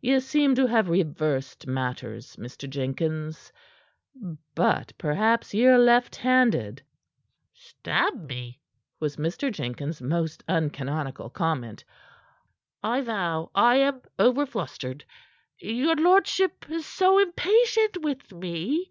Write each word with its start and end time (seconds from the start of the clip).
Ye 0.00 0.18
seem 0.20 0.54
to 0.54 0.64
have 0.66 0.88
reversed 0.88 1.66
matters, 1.66 2.36
Mr. 2.36 2.66
Jenkins. 2.66 3.52
But 4.54 4.94
perhaps 4.96 5.52
ye're 5.52 5.76
left 5.76 6.16
handed." 6.16 6.80
"Stab 7.52 8.26
me!" 8.26 8.62
was 8.98 9.16
Mr. 9.18 9.52
Jenkins' 9.52 10.00
most 10.00 10.42
uncanonical 10.48 11.28
comment. 11.28 11.84
"I 12.82 13.02
vow 13.02 13.50
I 13.54 13.76
am 13.76 14.00
over 14.18 14.46
flustered. 14.46 15.04
Your 15.58 15.96
lordship 15.96 16.64
is 16.70 16.86
so 16.86 17.18
impatient 17.18 17.98
with 17.98 18.32
me. 18.32 18.88